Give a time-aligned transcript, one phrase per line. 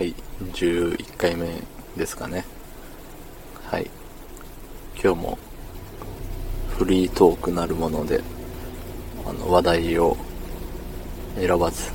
[0.00, 0.14] はい、
[0.54, 1.46] 11回目
[1.94, 2.46] ですかね。
[3.64, 3.90] はい。
[4.94, 5.38] 今日も
[6.70, 8.22] フリートークなるもので、
[9.26, 10.16] あの、話題を
[11.36, 11.92] 選ばず、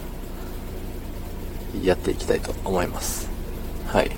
[1.83, 3.27] やっていきたいと思います。
[3.87, 4.11] はい。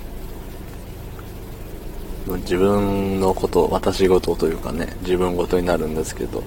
[2.40, 6.42] 自分のこと、私事というかね、自分事になるんですけど、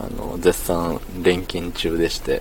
[0.00, 2.40] あの、絶賛錬金中でして、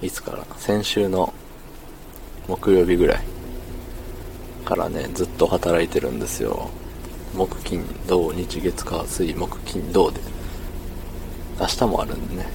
[0.00, 1.34] いつから先週の
[2.50, 3.22] 木曜日ぐらい
[4.64, 6.68] からね、ずっと働いてるんですよ。
[7.32, 10.20] 木金土日月火水木金土で。
[11.60, 12.48] 明日もあるんでね。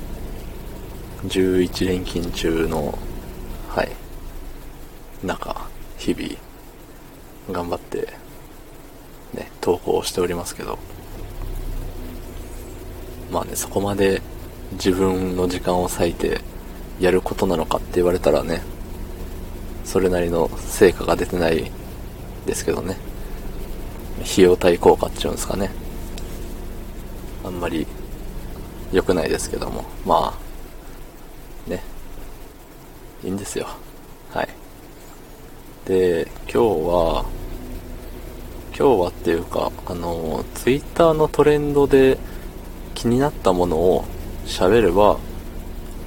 [1.27, 2.97] 11連勤中の、
[3.69, 3.91] はい。
[5.25, 5.65] 中、
[5.97, 6.29] 日々、
[7.51, 8.09] 頑張って、
[9.33, 10.77] ね、投稿しておりますけど。
[13.31, 14.21] まあね、そこまで
[14.73, 16.41] 自分の時間を割いて
[16.99, 18.61] やることなのかって言われたらね、
[19.85, 21.71] それなりの成果が出てない
[22.45, 22.97] ですけどね。
[24.23, 25.71] 費用対効果っていうんですかね。
[27.43, 27.85] あんまり
[28.91, 29.85] 良くないですけども。
[30.05, 30.37] ま
[31.67, 31.83] あ、ね。
[33.23, 33.67] いいんですよ。
[34.33, 34.49] はい。
[35.85, 37.25] で、今日は、
[38.77, 42.17] 今日はっていうか、あの、ツイッターのトレンドで
[42.95, 44.05] 気になったものを
[44.45, 45.17] 喋れば、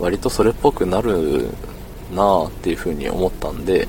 [0.00, 1.48] 割とそれっぽくなる
[2.14, 3.88] なあっていう風に思ったんで、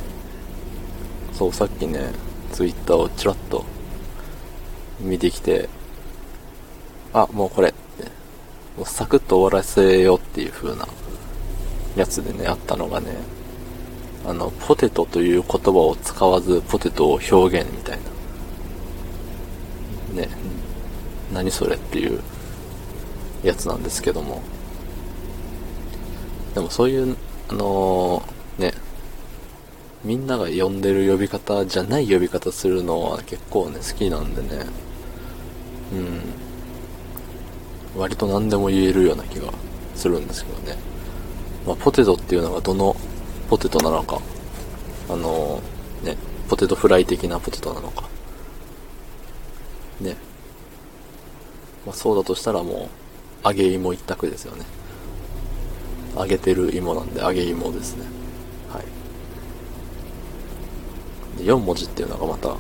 [1.34, 2.12] そう、さっきね、
[2.52, 3.64] ツイッターをちらっと
[5.00, 5.70] 見てきて、
[7.14, 8.04] あ、もうこれって、
[8.78, 10.88] もうサクッと終わらせようっていう風な
[11.96, 13.08] やつでね、あったのがね、
[14.26, 18.00] あの、ポテトという言葉を使わずポテトを表現みたい
[20.14, 20.22] な。
[20.22, 20.30] ね、
[21.34, 22.20] 何それっていう
[23.44, 24.42] やつなんですけども。
[26.54, 27.16] でもそういう
[27.50, 28.74] あのー、ね、
[30.04, 34.66] みんなが呼んでる呼び方じゃない呼び方するのは結構ね、好きなんでね、
[35.92, 35.96] う
[37.98, 39.52] ん、割と何でも言えるような気が
[39.96, 40.78] するんですけどね。
[41.66, 42.96] まあ、ポテトっていうのがどの
[43.50, 44.22] ポテトなのか、
[45.10, 48.08] あのー、ね、ポテトフライ的なポテトなのか、
[50.00, 50.16] ね。
[51.88, 52.90] まあ、そうだとしたらも
[53.44, 54.66] う、揚げ芋一択ですよね。
[56.20, 58.04] 揚げてる芋なんで揚げ芋ですね。
[58.70, 58.84] はい。
[61.38, 62.58] で4文字っていうのがまた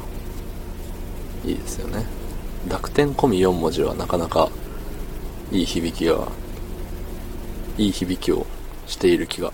[1.45, 2.05] いいですよね。
[2.69, 4.49] 濁点込み4文字はなかなか
[5.51, 6.29] いい響きが
[7.77, 8.45] いい響きを
[8.87, 9.51] している気が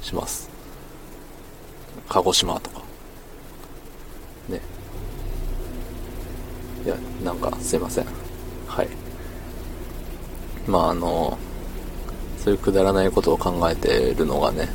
[0.00, 0.48] します。
[2.08, 2.82] 鹿児島とか。
[4.48, 4.62] ね。
[6.86, 8.06] いやなんかすいません。
[8.66, 8.88] はい。
[10.66, 11.36] まああの
[12.42, 14.68] そういうくだらないことを考えてるのがね、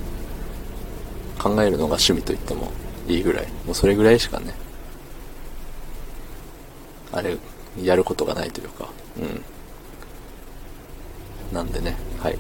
[1.40, 2.72] 考えるのが趣味と言っても
[3.08, 4.54] いいぐらい、もうそれぐらいしかね、
[7.12, 7.38] あれ、
[7.82, 8.90] やることがないというか、
[11.52, 11.56] うん。
[11.56, 12.38] なんでね、はい。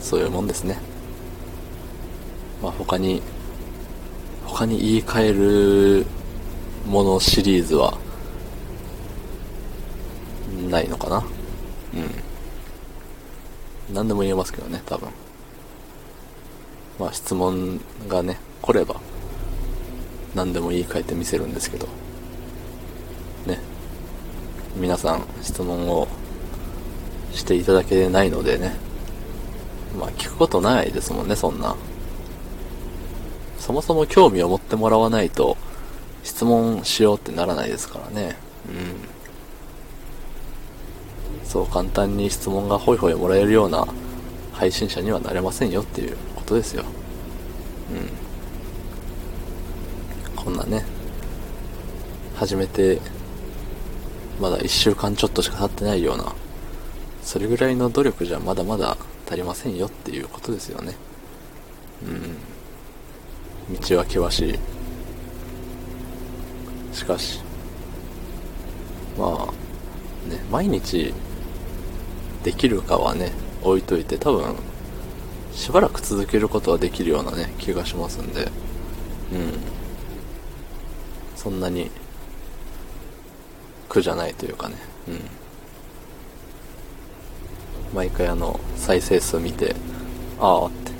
[0.00, 0.78] そういうもんですね。
[2.62, 3.22] まあ他に、
[4.44, 6.06] 他に言い換える
[6.86, 7.96] ものシリーズは、
[10.70, 11.24] ないのかな
[11.94, 12.33] うん。
[13.92, 15.08] 何でも言えますけどね、多分。
[16.98, 18.96] まあ質問がね、来れば、
[20.34, 21.86] 何でも言い換えてみせるんですけど、
[23.46, 23.60] ね。
[24.76, 26.08] 皆さん質問を
[27.32, 28.76] していただけないのでね。
[29.98, 31.76] まあ聞くことないですもんね、そんな。
[33.58, 35.56] そもそも興味を持ってもらわないと、
[36.22, 38.36] 質問しようってならないですからね。
[38.68, 39.14] うん。
[41.44, 43.86] そう簡単に質問がホイホイもらえるような
[44.52, 46.84] 配信者にはなれませんよっていうことですよ。
[50.36, 50.44] うん。
[50.44, 50.84] こんなね、
[52.36, 53.00] 始めて、
[54.40, 56.34] まだ1週間ちょっとしか経ってないような、
[57.22, 60.94] それぐらいの努力じゃまだまだ足りませんよっていうことですよね。
[63.70, 63.76] うん。
[63.80, 64.58] 道は険しい。
[66.92, 67.40] しかし、
[69.18, 71.12] まあ、ね、毎日
[72.44, 73.32] できるかはね、
[73.62, 74.54] 置いといて、多分、
[75.54, 78.50] しばらく続けることはできるようなね、気がしますんで、うん。
[81.34, 81.90] そんなに、
[83.88, 84.76] 苦じゃないというかね、
[85.08, 85.20] うん。
[87.94, 89.74] 毎回あの、再生数見て、
[90.38, 90.92] あーって、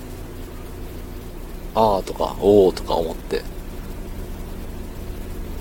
[1.75, 3.43] あーとか、おーとか思って、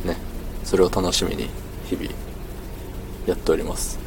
[0.06, 0.16] ね、
[0.64, 1.50] それを楽しみに、
[1.90, 2.10] 日々、
[3.28, 4.03] やっております。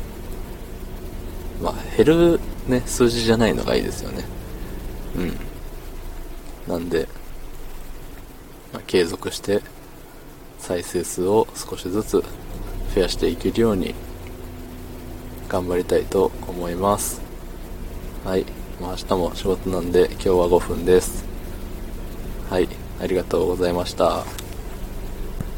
[1.62, 4.24] まあ、減るね、数字じゃないのがいいですよね。
[5.16, 5.36] うん。
[6.68, 7.08] なんで、
[8.72, 9.62] まあ継続して
[10.58, 12.24] 再生数を少しずつ
[12.94, 13.94] 増やしていけるように
[15.48, 17.20] 頑張りたいと思います。
[18.24, 18.44] はい、
[18.80, 21.24] まあ、明日も仕事なんで今日は5分です。
[22.50, 22.68] はい。
[23.00, 24.45] ありがとうございました。